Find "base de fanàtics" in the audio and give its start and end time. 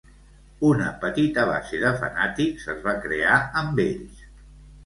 1.51-2.67